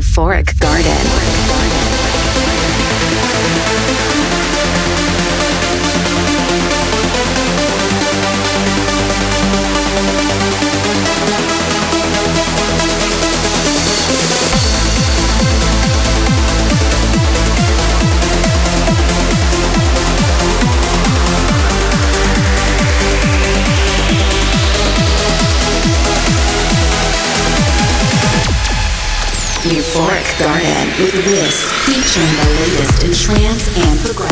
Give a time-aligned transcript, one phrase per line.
[0.00, 0.96] Euphoric Garden.
[31.00, 34.29] With Wiz, featuring the latest in trance and progressive.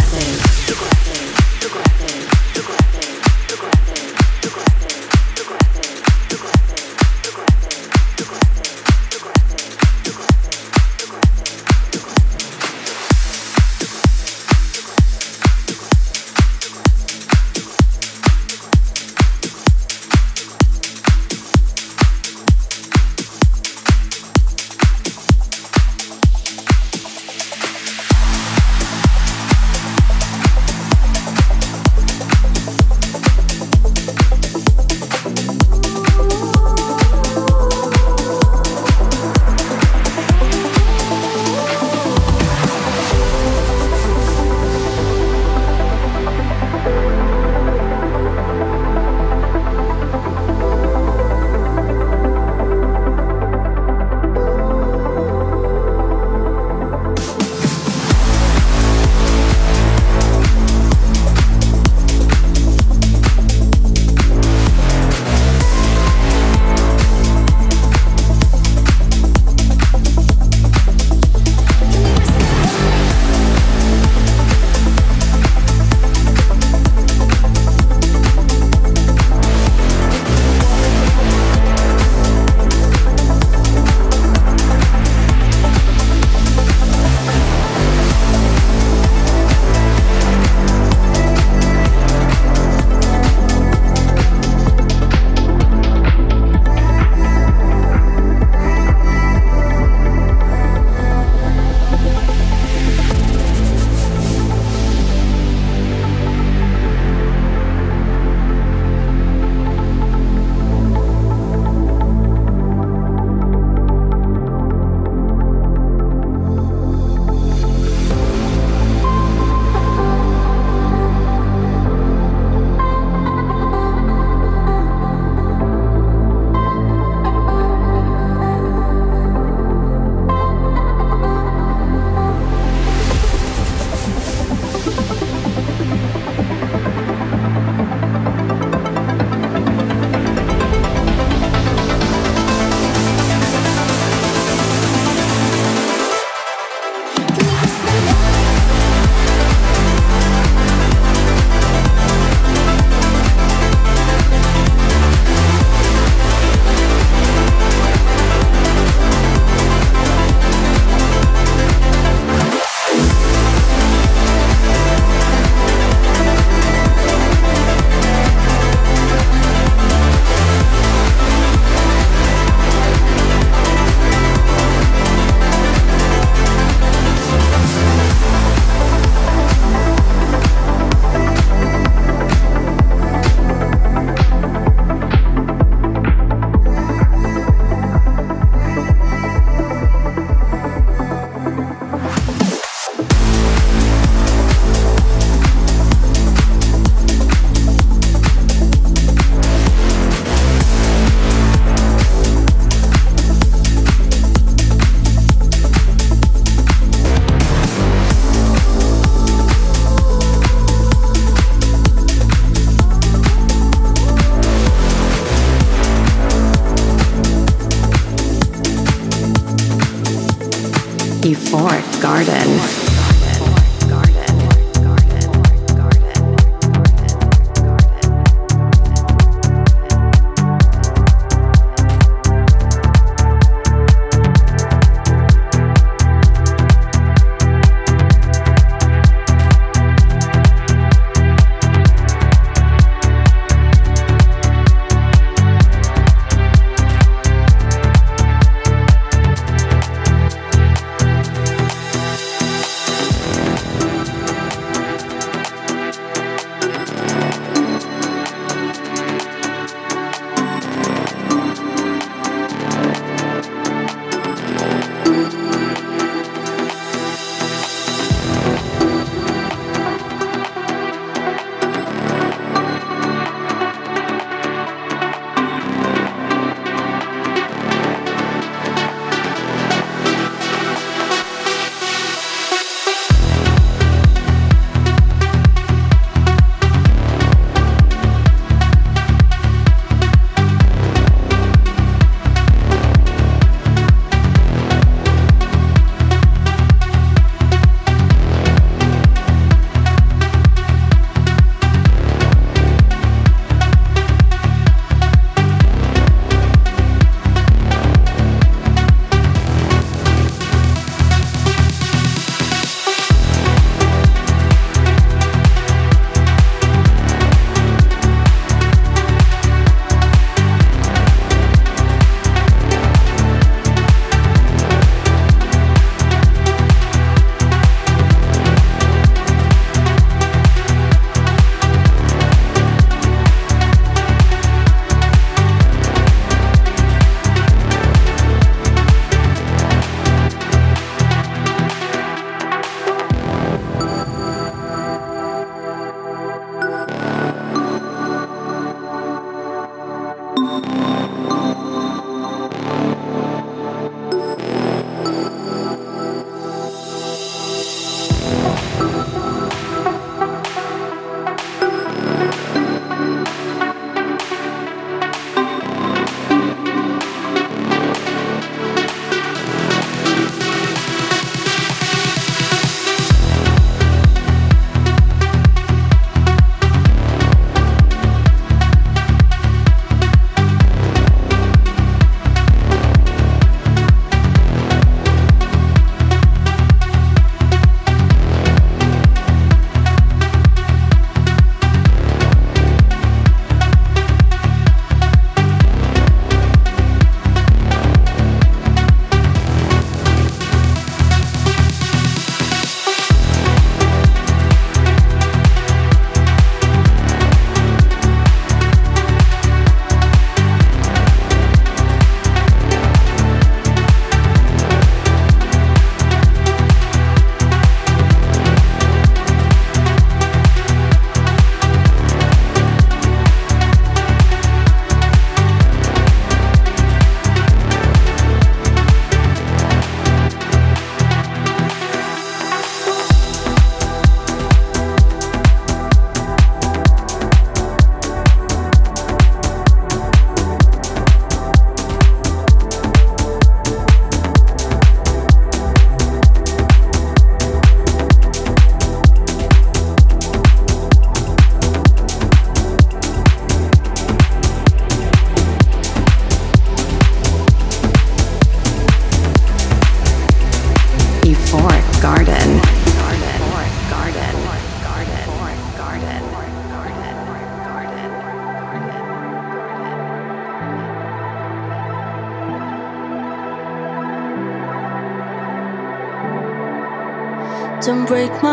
[478.08, 478.47] Break my